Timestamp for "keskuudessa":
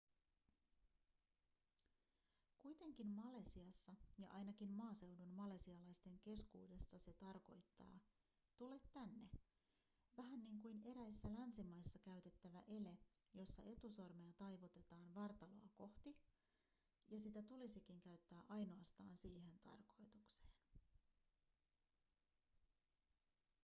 6.19-6.97